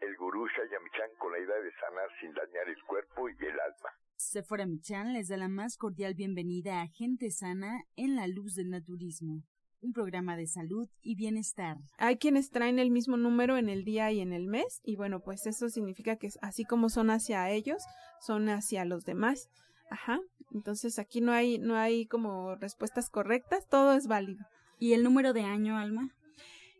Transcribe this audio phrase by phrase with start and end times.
[0.00, 3.90] el gurú Shayamichan con la idea de sanar sin dañar el cuerpo y el alma.
[4.16, 8.70] Sephora Michan les da la más cordial bienvenida a Gente Sana en la Luz del
[8.70, 9.42] Naturismo,
[9.80, 11.76] un programa de salud y bienestar.
[11.98, 15.20] Hay quienes traen el mismo número en el día y en el mes, y bueno,
[15.20, 17.82] pues eso significa que así como son hacia ellos,
[18.20, 19.48] son hacia los demás.
[19.90, 20.20] Ajá.
[20.52, 24.44] Entonces aquí no hay, no hay como respuestas correctas, todo es válido.
[24.78, 26.10] ¿Y el número de año, Alma?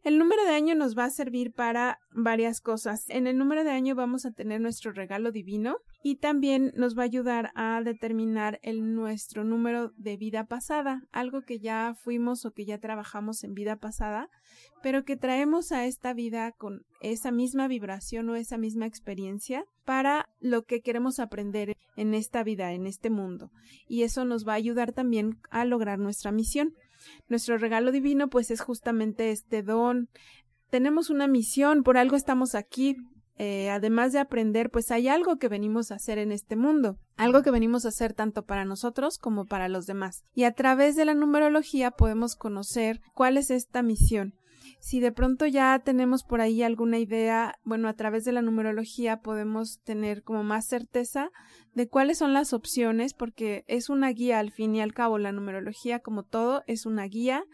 [0.02, 3.04] El número de año nos va a servir para varias cosas.
[3.10, 7.02] En el número de año vamos a tener nuestro regalo divino y también nos va
[7.02, 12.52] a ayudar a determinar el nuestro número de vida pasada, algo que ya fuimos o
[12.52, 14.30] que ya trabajamos en vida pasada,
[14.82, 20.30] pero que traemos a esta vida con esa misma vibración o esa misma experiencia para
[20.40, 23.50] lo que queremos aprender en esta vida, en este mundo.
[23.86, 26.72] Y eso nos va a ayudar también a lograr nuestra misión.
[27.28, 30.08] Nuestro regalo divino pues es justamente este don.
[30.70, 32.96] Tenemos una misión, por algo estamos aquí.
[33.42, 37.40] Eh, además de aprender, pues hay algo que venimos a hacer en este mundo, algo
[37.42, 40.24] que venimos a hacer tanto para nosotros como para los demás.
[40.34, 44.34] Y a través de la numerología podemos conocer cuál es esta misión.
[44.78, 49.20] Si de pronto ya tenemos por ahí alguna idea, bueno, a través de la numerología
[49.20, 51.30] podemos tener como más certeza
[51.74, 55.18] de cuáles son las opciones, porque es una guía al fin y al cabo.
[55.18, 57.44] La numerología, como todo, es una guía,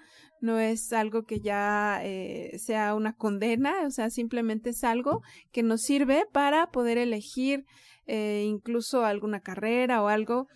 [0.41, 5.63] no es algo que ya eh, sea una condena, o sea, simplemente es algo que
[5.63, 7.65] nos sirve para poder elegir
[8.07, 10.47] eh, incluso alguna carrera o algo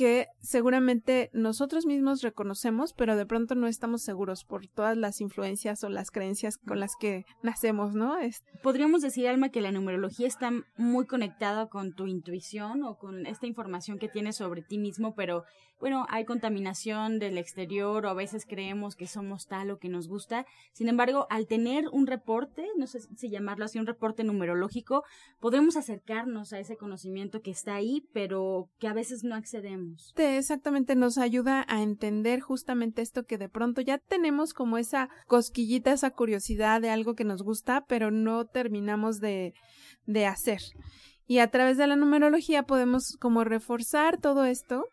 [0.00, 5.84] que seguramente nosotros mismos reconocemos, pero de pronto no estamos seguros por todas las influencias
[5.84, 8.16] o las creencias con las que nacemos, ¿no?
[8.16, 8.42] Es...
[8.62, 13.46] Podríamos decir, Alma, que la numerología está muy conectada con tu intuición o con esta
[13.46, 15.44] información que tienes sobre ti mismo, pero
[15.80, 20.08] bueno, hay contaminación del exterior o a veces creemos que somos tal o que nos
[20.08, 20.46] gusta.
[20.72, 25.04] Sin embargo, al tener un reporte, no sé si llamarlo así, un reporte numerológico,
[25.40, 30.12] podemos acercarnos a ese conocimiento que está ahí, pero que a veces no accedemos.
[30.16, 35.92] Exactamente, nos ayuda a entender justamente esto que de pronto ya tenemos como esa cosquillita,
[35.92, 39.54] esa curiosidad de algo que nos gusta, pero no terminamos de,
[40.06, 40.60] de hacer.
[41.26, 44.84] Y a través de la numerología podemos como reforzar todo esto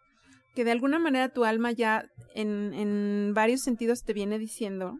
[0.57, 4.97] que de alguna manera tu alma ya en, en varios sentidos te viene diciendo,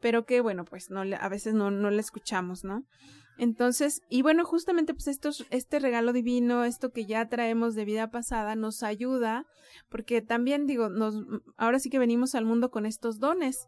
[0.00, 2.84] pero que bueno, pues no a veces no, no le escuchamos, ¿no?
[3.36, 8.12] Entonces, y bueno, justamente pues esto, este regalo divino, esto que ya traemos de vida
[8.12, 9.46] pasada, nos ayuda,
[9.88, 11.16] porque también digo, nos,
[11.56, 13.66] ahora sí que venimos al mundo con estos dones,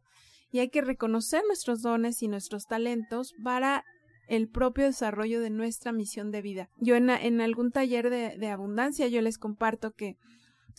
[0.52, 3.82] y hay que reconocer nuestros dones y nuestros talentos para
[4.28, 6.68] el propio desarrollo de nuestra misión de vida.
[6.76, 10.14] Yo en, en algún taller de, de abundancia yo les comparto que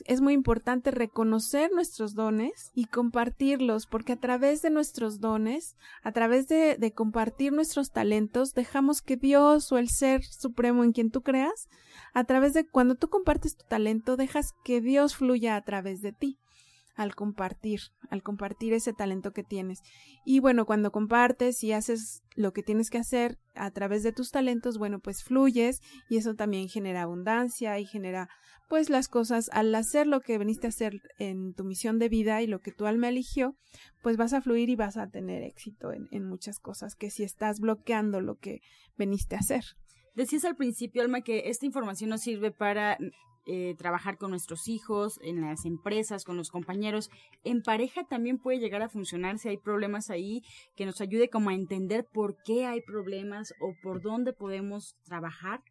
[0.06, 6.12] es muy importante reconocer nuestros dones y compartirlos, porque a través de nuestros dones, a
[6.12, 11.22] través de, compartir nuestros talentos, dejamos que Dios o el Ser Supremo en quien tú
[11.22, 11.70] creas,
[12.14, 16.14] a través de cuando tú compartes tu talento, dejas que Dios fluya a través de
[16.14, 16.40] ti
[16.96, 19.81] al compartir, al compartir ese talento que tienes.
[20.26, 24.31] Y bueno, cuando compartes y haces lo que tienes que hacer a través de tus
[24.31, 28.30] talentos, bueno, pues fluyes y eso también genera abundancia y genera
[28.70, 32.42] pues las cosas al hacer lo que veniste a hacer en tu misión de vida
[32.42, 33.56] y lo que tu alma eligió,
[34.02, 37.24] pues vas a fluir y vas a tener éxito en, en muchas cosas que si
[37.24, 38.62] estás bloqueando lo que
[38.98, 39.64] veniste a hacer.
[40.16, 42.98] Decías al principio, Alma, que esta información nos sirve para
[43.46, 47.09] eh, trabajar con nuestros hijos, en las empresas, con los compañeros.
[47.44, 50.44] En pareja también puede llegar a funcionar si hay problemas ahí,
[50.78, 55.62] que nos ayude como a entender por qué hay problemas o por dónde podemos trabajar.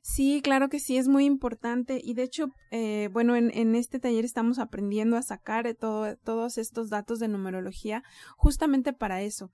[0.00, 4.24] Sí, claro que sí, es muy importante y de hecho, eh, bueno, en, este taller
[4.24, 8.02] estamos aprendiendo a sacar todo, todos estos datos de numerología
[8.36, 9.50] justamente para eso.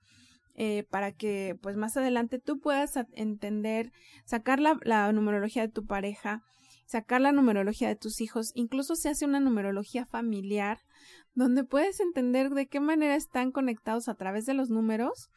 [0.55, 3.91] Eh, para que pues más adelante tú puedas entender,
[4.25, 6.43] sacar la numerología de tu pareja,
[6.91, 10.79] sacar la numerología de tus hijos, incluso se hace una numerología familiar,
[11.33, 15.29] donde puedes entender de qué manera están conectados a través de los números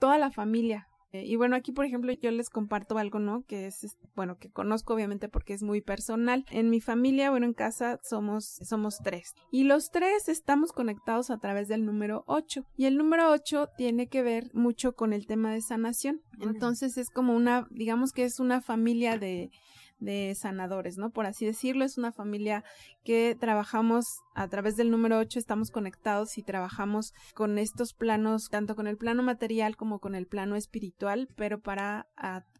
[0.00, 3.42] toda la familia, Eh, y bueno, aquí por ejemplo yo les comparto algo, ¿no?
[3.46, 6.44] Que es, bueno, que conozco obviamente porque es muy personal.
[6.50, 9.32] En mi familia, bueno, en casa somos, somos tres.
[9.50, 12.64] Y los tres estamos conectados a través del número 8.
[12.76, 16.20] Y el número 8 tiene que ver mucho con el tema de sanación.
[16.40, 19.50] Entonces es como una, digamos que es una familia de
[19.98, 21.10] de sanadores, ¿no?
[21.10, 22.64] Por así decirlo, es una familia
[23.04, 24.04] que trabajamos
[24.34, 28.96] a través del número 8, estamos conectados y trabajamos con estos planos, tanto con el
[28.98, 32.06] plano material como con el plano espiritual, pero para,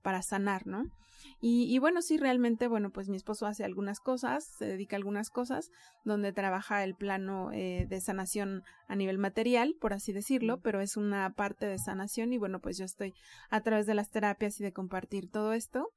[0.03, 0.85] para sanar, ¿no?
[1.41, 4.99] Y, y, bueno, sí, realmente, bueno, pues mi esposo hace algunas cosas, se dedica a
[4.99, 5.71] algunas cosas,
[6.05, 10.97] donde trabaja el plano eh, de sanación a nivel material, por así decirlo, pero es
[10.97, 13.15] una parte de sanación y bueno, pues yo estoy
[13.51, 15.91] a través de las terapias y de compartir todo esto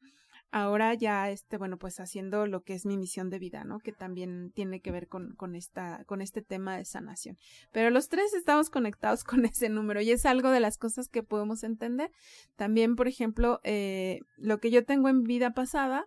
[0.51, 3.91] ahora ya este bueno pues haciendo lo que es mi misión de vida no que
[3.91, 7.37] también tiene que ver con, con esta con este tema de sanación.
[7.71, 11.23] Pero los tres estamos conectados con ese número y es algo de las cosas que
[11.23, 12.11] podemos entender.
[12.55, 16.05] También por ejemplo eh, lo que yo tengo en vida pasada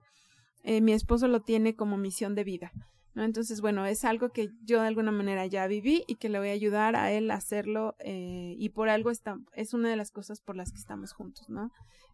[0.64, 2.72] eh, mi esposo lo tiene como misión de vida
[3.14, 3.24] ¿no?
[3.24, 6.48] Entonces, bueno, es algo que yo de alguna manera ya viví y que le voy
[6.48, 10.10] a ayudar a él a hacerlo eh, y por algo está, es una de las
[10.10, 11.70] cosas por las que estamos juntos, ¿no?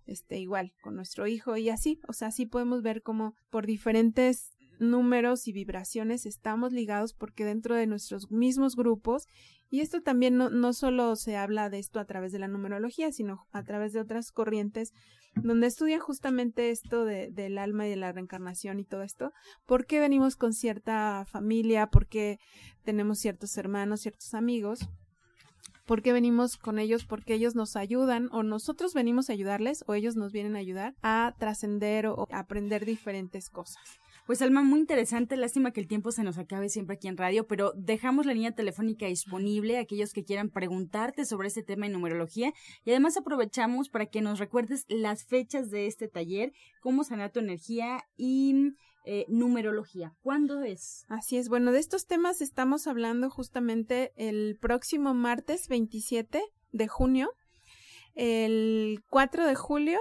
[0.09, 4.57] este, igual con nuestro hijo y así, o sea, así podemos ver cómo por diferentes
[4.81, 9.27] números y vibraciones estamos ligados porque dentro de nuestros mismos grupos
[9.71, 13.13] y esto también no, no solo se habla de esto a través de la numerología,
[13.13, 14.93] sino a través de otras corrientes
[15.35, 19.33] donde estudian justamente esto de, del alma y de la reencarnación y todo esto,
[19.67, 22.39] por qué venimos con cierta familia, por qué
[22.83, 24.89] tenemos ciertos hermanos, ciertos amigos
[25.89, 27.07] ¿Por qué venimos con ellos?
[27.07, 30.95] Porque ellos nos ayudan o nosotros venimos a ayudarles o ellos nos vienen a ayudar
[31.01, 33.99] a trascender o aprender diferentes cosas.
[34.29, 35.39] Pues Alma, muy interesante.
[35.39, 38.53] Lástima que el tiempo se nos acabe siempre aquí en radio, pero dejamos la línea
[38.53, 42.53] telefónica disponible a aquellos que quieran preguntarte sobre este tema de numerología
[42.85, 46.53] y además aprovechamos para que nos recuerdes las fechas de este taller,
[46.83, 48.75] cómo sanar tu energía y
[49.07, 50.13] eh, numerología.
[50.21, 51.07] ¿Cuándo es?
[51.09, 51.49] Así es.
[51.49, 56.43] Bueno, de estos temas estamos hablando justamente el próximo martes 27
[56.73, 57.31] de junio,
[58.15, 59.99] el 4 de julio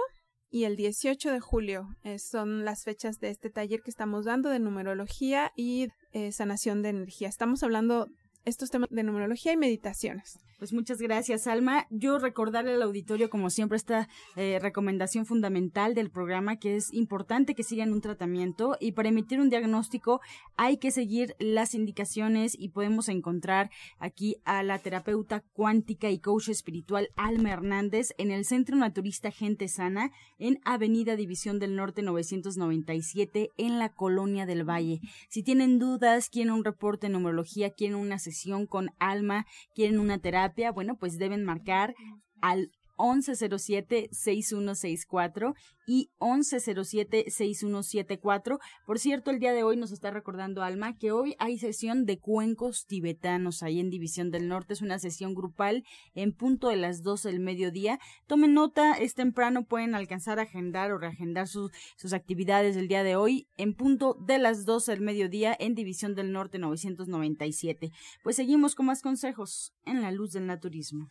[0.50, 4.48] y el 18 de julio eh, son las fechas de este taller que estamos dando
[4.48, 7.28] de numerología y eh, sanación de energía.
[7.28, 8.08] Estamos hablando
[8.44, 10.38] estos temas de numerología y meditaciones.
[10.58, 11.86] Pues muchas gracias, Alma.
[11.88, 17.54] Yo recordarle al auditorio, como siempre, esta eh, recomendación fundamental del programa, que es importante
[17.54, 20.20] que sigan un tratamiento y para emitir un diagnóstico
[20.56, 23.70] hay que seguir las indicaciones y podemos encontrar
[24.00, 29.68] aquí a la terapeuta cuántica y coach espiritual Alma Hernández en el Centro Naturista Gente
[29.68, 35.02] Sana en Avenida División del Norte 997 en la Colonia del Valle.
[35.28, 40.18] Si tienen dudas, quieren un reporte de numerología, quieren una sesión con Alma, quieren una
[40.18, 41.94] terapia, bueno, pues deben marcar
[42.40, 45.54] al 1107-6164
[45.86, 48.58] y 1107-6174.
[48.84, 52.18] Por cierto, el día de hoy nos está recordando Alma que hoy hay sesión de
[52.18, 54.74] cuencos tibetanos ahí en División del Norte.
[54.74, 55.82] Es una sesión grupal
[56.14, 57.98] en punto de las 12 del mediodía.
[58.26, 63.02] Tomen nota, es temprano, pueden alcanzar a agendar o reagendar sus, sus actividades del día
[63.02, 67.90] de hoy en punto de las 12 del mediodía en División del Norte 997.
[68.22, 71.10] Pues seguimos con más consejos en la luz del naturismo.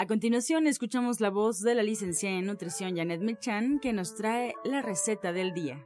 [0.00, 4.54] A continuación, escuchamos la voz de la licenciada en nutrición Janet Mechan, que nos trae
[4.64, 5.76] la receta del día.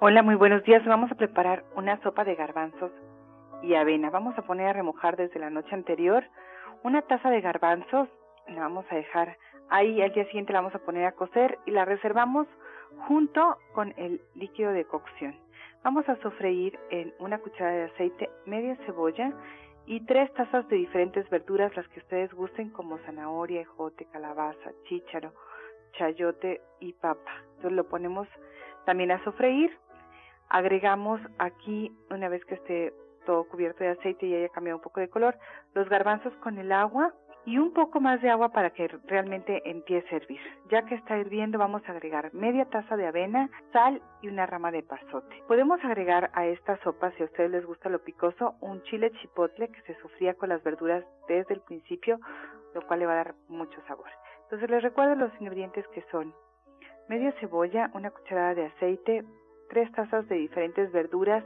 [0.00, 0.84] Hola, muy buenos días.
[0.86, 2.90] Vamos a preparar una sopa de garbanzos
[3.62, 4.10] y avena.
[4.10, 6.24] Vamos a poner a remojar desde la noche anterior
[6.82, 8.08] una taza de garbanzos.
[8.48, 9.38] La vamos a dejar
[9.70, 12.46] Ahí al día siguiente la vamos a poner a cocer y la reservamos
[13.06, 15.36] junto con el líquido de cocción.
[15.84, 19.32] Vamos a sofreír en una cucharada de aceite media cebolla
[19.86, 25.32] y tres tazas de diferentes verduras, las que ustedes gusten, como zanahoria, ejote, calabaza, chícharo,
[25.92, 27.42] chayote y papa.
[27.56, 28.28] Entonces lo ponemos
[28.86, 29.70] también a sofreír.
[30.48, 32.94] Agregamos aquí, una vez que esté
[33.26, 35.38] todo cubierto de aceite y haya cambiado un poco de color,
[35.74, 37.12] los garbanzos con el agua
[37.48, 40.40] y un poco más de agua para que realmente empiece a hervir.
[40.70, 44.70] Ya que está hirviendo vamos a agregar media taza de avena, sal y una rama
[44.70, 45.42] de pasote.
[45.48, 49.68] Podemos agregar a esta sopa, si a ustedes les gusta lo picoso, un chile chipotle
[49.68, 52.20] que se sofría con las verduras desde el principio,
[52.74, 54.10] lo cual le va a dar mucho sabor.
[54.42, 56.34] Entonces les recuerdo los ingredientes que son
[57.08, 59.24] media cebolla, una cucharada de aceite,
[59.70, 61.42] tres tazas de diferentes verduras,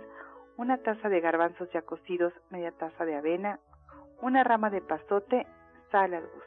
[0.56, 3.60] una taza de garbanzos ya cocidos, media taza de avena,
[4.20, 5.46] una rama de pasote,
[5.92, 6.42] sal al gusto.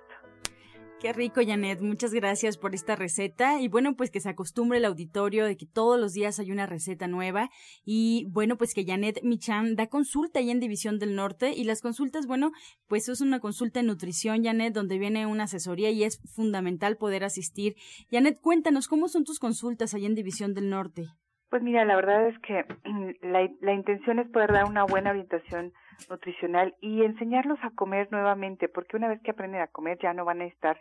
[1.05, 1.81] Qué rico, Janet.
[1.81, 3.61] Muchas gracias por esta receta.
[3.61, 6.65] Y bueno, pues que se acostumbre el auditorio de que todos los días hay una
[6.65, 7.49] receta nueva.
[7.85, 11.51] Y bueno, pues que Janet Michan da consulta ahí en División del Norte.
[11.55, 12.53] Y las consultas, bueno,
[12.87, 17.23] pues es una consulta en nutrición, Janet, donde viene una asesoría y es fundamental poder
[17.23, 17.75] asistir.
[18.09, 21.03] Janet, cuéntanos, ¿cómo son tus consultas ahí en División del Norte?
[21.49, 22.65] Pues mira, la verdad es que
[23.21, 25.71] la, la intención es poder dar una buena orientación
[26.09, 30.25] nutricional y enseñarlos a comer nuevamente, porque una vez que aprenden a comer ya no
[30.25, 30.79] van a estar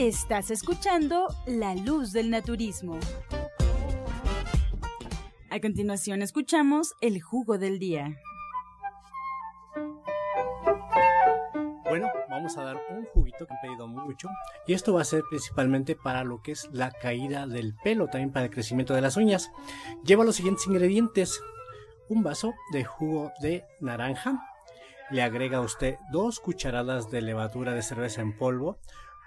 [0.00, 2.98] Estás escuchando La Luz del Naturismo.
[5.50, 8.18] A continuación escuchamos el jugo del día.
[11.84, 14.30] Bueno, vamos a dar un juguito que han pedido mucho
[14.66, 18.32] y esto va a ser principalmente para lo que es la caída del pelo, también
[18.32, 19.50] para el crecimiento de las uñas.
[20.02, 21.42] Lleva los siguientes ingredientes.
[22.08, 24.46] Un vaso de jugo de naranja.
[25.10, 28.78] Le agrega usted dos cucharadas de levadura de cerveza en polvo,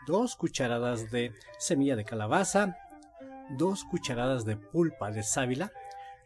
[0.07, 2.77] dos cucharadas de semilla de calabaza,
[3.57, 5.71] dos cucharadas de pulpa de sábila,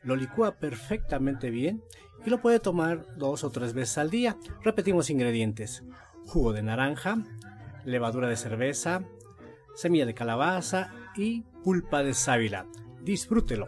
[0.03, 1.83] lo licúa perfectamente bien
[2.25, 4.37] y lo puede tomar dos o tres veces al día.
[4.63, 5.83] Repetimos ingredientes.
[6.25, 7.17] Jugo de naranja,
[7.85, 9.03] levadura de cerveza,
[9.75, 12.65] semilla de calabaza y pulpa de sábila.
[13.01, 13.67] Disfrútelo.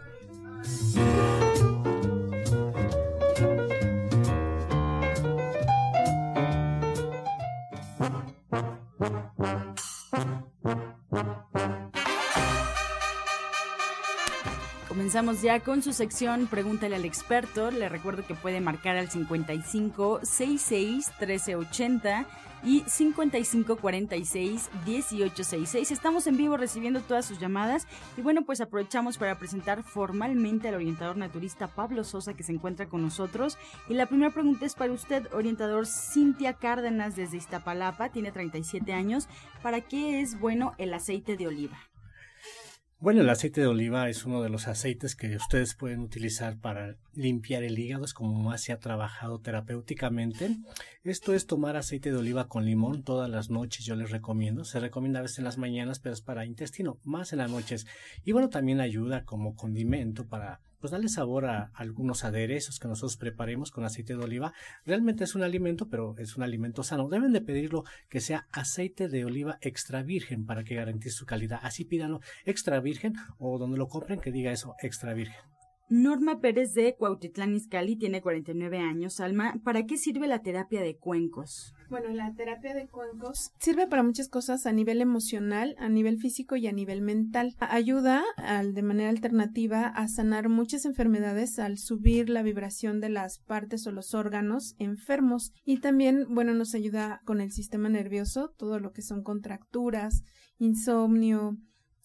[15.10, 17.72] Comenzamos ya con su sección Pregúntale al experto.
[17.72, 22.26] Le recuerdo que puede marcar al 55 66 1380
[22.62, 25.90] y 55 46 1866.
[25.90, 30.76] Estamos en vivo recibiendo todas sus llamadas y bueno, pues aprovechamos para presentar formalmente al
[30.76, 33.58] orientador naturista Pablo Sosa que se encuentra con nosotros.
[33.88, 39.26] Y la primera pregunta es para usted, orientador Cintia Cárdenas desde Iztapalapa, tiene 37 años.
[39.60, 41.89] ¿Para qué es bueno el aceite de oliva?
[43.02, 46.96] Bueno, el aceite de oliva es uno de los aceites que ustedes pueden utilizar para
[47.14, 50.58] limpiar el hígado, es como más se ha trabajado terapéuticamente.
[51.02, 54.66] Esto es tomar aceite de oliva con limón todas las noches, yo les recomiendo.
[54.66, 57.86] Se recomienda a veces en las mañanas, pero es para intestino, más en las noches.
[58.22, 63.16] Y bueno, también ayuda como condimento para pues darle sabor a algunos aderezos que nosotros
[63.16, 64.52] preparemos con aceite de oliva.
[64.84, 67.08] Realmente es un alimento, pero es un alimento sano.
[67.08, 71.60] Deben de pedirlo que sea aceite de oliva extra virgen para que garantice su calidad.
[71.62, 75.40] Así pídanlo extra virgen o donde lo compren que diga eso extra virgen.
[75.90, 79.18] Norma Pérez de Cuautitlán Izcalli tiene 49 años.
[79.18, 81.74] Alma, ¿para qué sirve la terapia de cuencos?
[81.90, 86.54] Bueno, la terapia de cuencos sirve para muchas cosas a nivel emocional, a nivel físico
[86.54, 87.56] y a nivel mental.
[87.58, 93.40] Ayuda al, de manera alternativa a sanar muchas enfermedades al subir la vibración de las
[93.40, 98.78] partes o los órganos enfermos y también, bueno, nos ayuda con el sistema nervioso, todo
[98.78, 100.22] lo que son contracturas,
[100.58, 101.56] insomnio,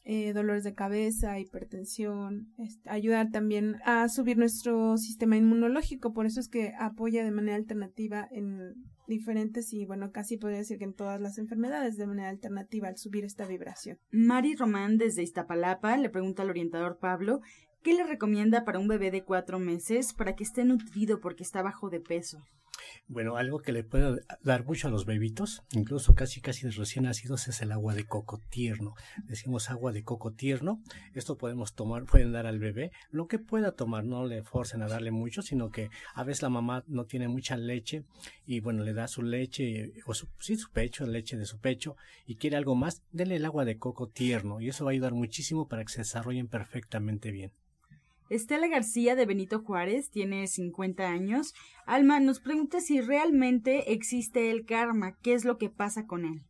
[0.08, 6.40] eh, dolores de cabeza, hipertensión, este, ayuda también a subir nuestro sistema inmunológico, por eso
[6.40, 8.76] es que apoya de manera alternativa en
[9.08, 12.98] diferentes y bueno, casi podría decir que en todas las enfermedades de manera alternativa al
[12.98, 13.98] subir esta vibración.
[14.12, 17.42] Mari Román desde Iztapalapa le pregunta al orientador Pablo,
[17.82, 21.64] ¿qué le recomienda para un bebé de cuatro meses para que esté nutrido porque está
[21.64, 22.44] bajo de peso?
[23.08, 27.48] Bueno, algo que le puede dar mucho a los bebitos, incluso casi casi recién nacidos,
[27.48, 28.96] es el agua de coco tierno.
[29.26, 30.82] Decimos agua de coco tierno.
[31.14, 34.06] Esto podemos tomar, pueden dar al bebé lo que pueda tomar.
[34.06, 37.58] No le forcen a darle mucho, sino que a veces la mamá no tiene mucha
[37.58, 38.04] leche
[38.46, 41.96] y bueno, le da su leche o su, sí, su pecho, leche de su pecho
[42.26, 45.14] y quiere algo más, denle el agua de coco tierno y eso va a ayudar
[45.14, 47.52] muchísimo para que se desarrollen perfectamente bien.
[48.30, 51.54] Estela García de Benito Juárez tiene 50 años.
[51.86, 56.44] Alma nos pregunta si realmente existe el karma, qué es lo que pasa con él.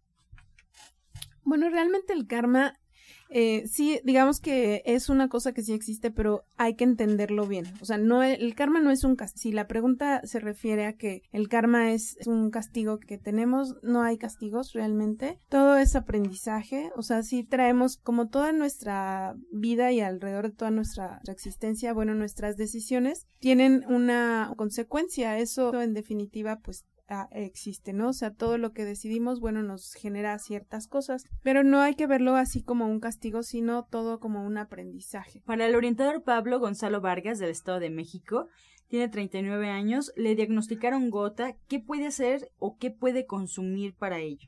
[1.44, 2.80] Bueno, realmente el karma
[3.38, 7.66] eh, sí, digamos que es una cosa que sí existe, pero hay que entenderlo bien.
[7.82, 9.42] O sea, no el karma no es un castigo.
[9.42, 14.04] Si la pregunta se refiere a que el karma es un castigo que tenemos, no
[14.04, 15.38] hay castigos realmente.
[15.50, 16.92] Todo es aprendizaje.
[16.96, 22.16] O sea, si traemos como toda nuestra vida y alrededor de toda nuestra existencia, bueno,
[22.16, 25.40] nuestras decisiones tienen una consecuencia.
[25.40, 28.10] Eso en definitiva, pues Ah, existe, ¿no?
[28.10, 32.08] O sea, todo lo que decidimos, bueno, nos genera ciertas cosas, pero no hay que
[32.08, 35.42] verlo así como un castigo, sino todo como un aprendizaje.
[35.46, 38.48] Para el orientador Pablo Gonzalo Vargas del Estado de México,
[38.88, 44.48] tiene 39 años, le diagnosticaron gota, ¿qué puede hacer o qué puede consumir para ello?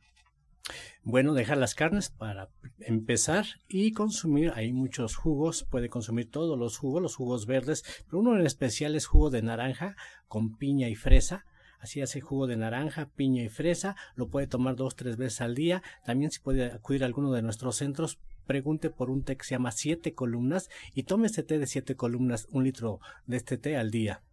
[1.04, 2.50] Bueno, dejar las carnes para
[2.80, 8.20] empezar y consumir, hay muchos jugos, puede consumir todos los jugos, los jugos verdes, pero
[8.20, 9.96] uno en especial es jugo de naranja
[10.28, 11.46] con piña y fresa,
[11.80, 13.96] Así hace jugo de naranja, piña y fresa.
[14.16, 15.84] Lo puede tomar dos, tres veces al día.
[16.06, 19.56] También si puede acudir a alguno de nuestros centros, pregunte por un té que se
[19.56, 23.78] llama siete columnas y tome este té de siete columnas, un litro de este té
[23.78, 24.24] al día.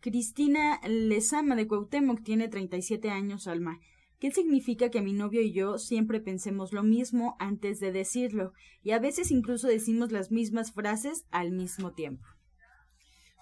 [0.00, 3.80] Cristina Lezama de Cuauhtémoc tiene 37 años, Alma.
[4.20, 8.52] ¿Qué significa que mi novio y yo siempre pensemos lo mismo antes de decirlo?
[8.82, 12.24] Y a veces incluso decimos las mismas frases al mismo tiempo.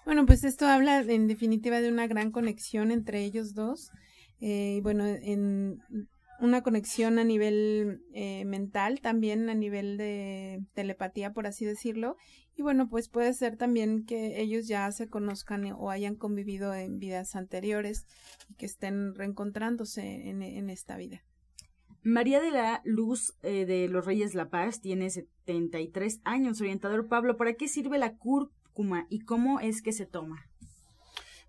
[0.07, 3.91] Bueno, pues esto habla en definitiva de una gran conexión entre ellos dos.
[4.39, 5.81] Eh, bueno, en
[6.39, 12.15] una conexión a nivel eh, mental, también a nivel de telepatía, por así decirlo.
[12.55, 16.99] Y bueno, pues puede ser también que ellos ya se conozcan o hayan convivido en
[16.99, 18.05] vidas anteriores
[18.47, 21.25] y que estén reencontrándose en, esta vida.
[22.01, 26.61] María de la Luz eh, de los Reyes La Paz tiene 73 años.
[26.61, 28.53] Orientador Pablo, ¿para qué sirve la cur
[29.09, 30.45] y cómo es que se toma?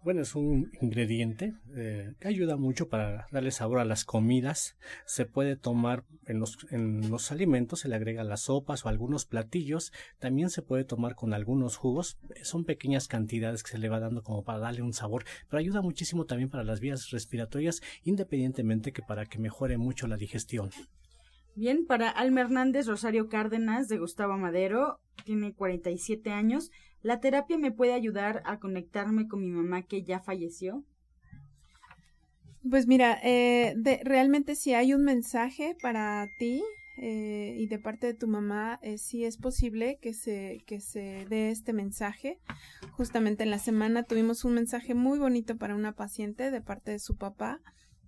[0.02, 4.76] Bueno, es un ingrediente eh, que ayuda mucho para darle sabor a las comidas.
[5.04, 9.26] Se puede tomar en los, en los alimentos, se le agrega las sopas o algunos
[9.26, 9.92] platillos.
[10.18, 12.16] También se puede tomar con algunos jugos.
[12.42, 15.82] Son pequeñas cantidades que se le va dando como para darle un sabor, pero ayuda
[15.82, 20.70] muchísimo también para las vías respiratorias, independientemente que para que mejore mucho la digestión.
[21.58, 26.70] Bien, para Alma Hernández Rosario Cárdenas de Gustavo Madero, tiene 47 años.
[27.02, 30.84] ¿La terapia me puede ayudar a conectarme con mi mamá que ya falleció?
[32.70, 36.62] Pues mira, eh, realmente si hay un mensaje para ti
[36.96, 41.26] eh, y de parte de tu mamá, eh, sí es posible que se, que se
[41.28, 42.38] dé este mensaje.
[42.92, 47.00] Justamente en la semana tuvimos un mensaje muy bonito para una paciente de parte de
[47.00, 47.60] su papá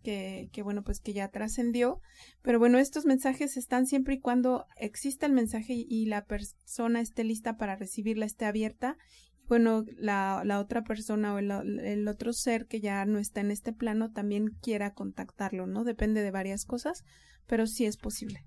[0.02, 2.00] que, que bueno, pues que ya trascendió.
[2.42, 7.24] Pero bueno, estos mensajes están siempre y cuando exista el mensaje y, la persona esté
[7.24, 8.96] lista para recibirla, esté abierta.
[9.46, 13.50] Bueno, la, la otra persona o el, el otro ser que ya no está en
[13.50, 15.84] este plano también quiera contactarlo, ¿no?
[15.84, 17.04] Depende de varias cosas,
[17.46, 18.44] pero sí es posible.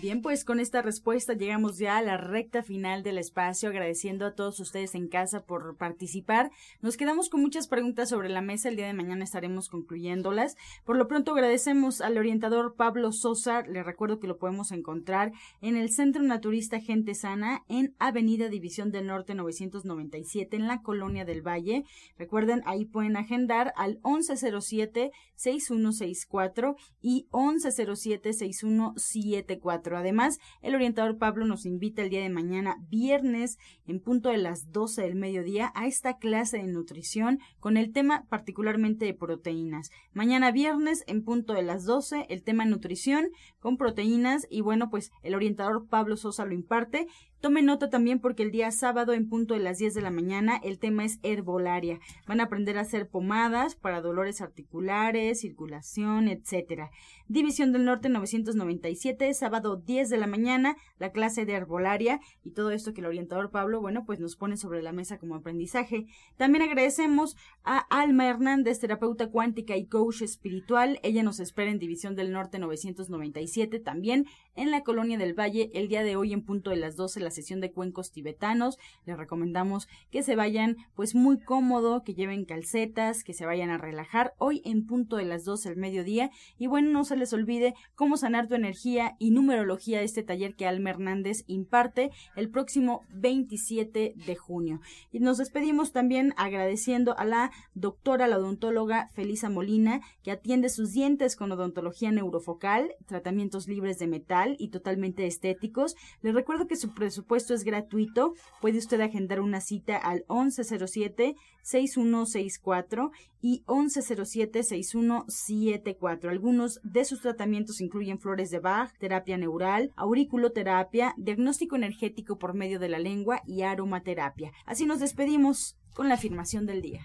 [0.00, 4.34] Bien, pues con esta respuesta llegamos ya a la recta final del espacio, agradeciendo a
[4.34, 6.50] todos ustedes en casa por participar.
[6.80, 10.56] Nos quedamos con muchas preguntas sobre la mesa, el día de mañana estaremos concluyéndolas.
[10.86, 15.76] Por lo pronto agradecemos al orientador Pablo Sosa, le recuerdo que lo podemos encontrar en
[15.76, 21.46] el Centro Naturista Gente Sana en Avenida División del Norte 997 en la Colonia del
[21.46, 21.84] Valle.
[22.16, 29.89] Recuerden, ahí pueden agendar al 1107-6164 y 1107-6174.
[29.90, 29.98] 4.
[29.98, 34.70] Además, el orientador Pablo nos invita el día de mañana, viernes, en punto de las
[34.72, 39.90] 12 del mediodía, a esta clase de nutrición con el tema particularmente de proteínas.
[40.12, 45.10] Mañana viernes, en punto de las 12, el tema nutrición con proteínas y bueno, pues
[45.22, 47.08] el orientador Pablo Sosa lo imparte
[47.40, 50.60] Tome nota también porque el día sábado en punto de las 10 de la mañana
[50.62, 51.98] el tema es herbolaria.
[52.26, 56.90] Van a aprender a hacer pomadas para dolores articulares, circulación, etcétera.
[57.28, 62.72] División del Norte 997, sábado 10 de la mañana, la clase de herbolaria y todo
[62.72, 66.04] esto que el orientador Pablo, bueno, pues nos pone sobre la mesa como aprendizaje.
[66.36, 71.00] También agradecemos a Alma Hernández, terapeuta cuántica y coach espiritual.
[71.02, 74.26] Ella nos espera en División del Norte 997 también
[74.56, 77.29] en la Colonia del Valle el día de hoy en punto de las 12 la
[77.30, 78.78] sesión de cuencos tibetanos.
[79.06, 83.78] Les recomendamos que se vayan pues muy cómodo, que lleven calcetas, que se vayan a
[83.78, 86.30] relajar hoy en punto de las 12 al mediodía.
[86.58, 90.54] Y bueno, no se les olvide cómo sanar tu energía y numerología de este taller
[90.54, 94.80] que Alma Hernández imparte el próximo 27 de junio.
[95.12, 100.92] Y nos despedimos también agradeciendo a la doctora, la odontóloga Felisa Molina, que atiende sus
[100.92, 105.96] dientes con odontología neurofocal, tratamientos libres de metal y totalmente estéticos.
[106.22, 107.19] Les recuerdo que su presupuesto
[107.54, 108.34] es gratuito.
[108.60, 116.28] Puede usted agendar una cita al 1107-6164 y 1107-6174.
[116.28, 122.78] Algunos de sus tratamientos incluyen flores de Bach, terapia neural, auriculoterapia, diagnóstico energético por medio
[122.78, 124.52] de la lengua y aromaterapia.
[124.66, 127.02] Así nos despedimos con la afirmación del día.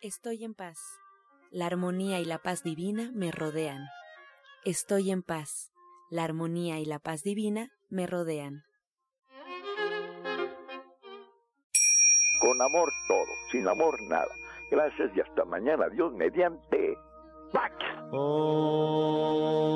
[0.00, 0.78] Estoy en paz.
[1.50, 3.86] La armonía y la paz divina me rodean.
[4.64, 5.71] Estoy en paz.
[6.12, 8.64] La armonía y la paz divina me rodean.
[12.38, 14.28] Con amor todo, sin amor nada.
[14.70, 15.88] Gracias y hasta mañana.
[15.88, 16.98] Dios mediante.
[17.50, 17.74] ¡Pax!
[18.12, 19.72] Oh.